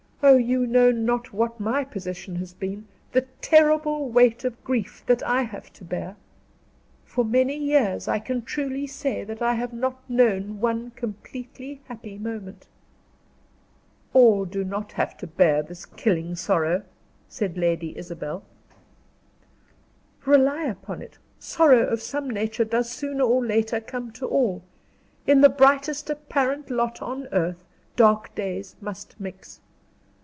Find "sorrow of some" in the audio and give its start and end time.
21.39-22.29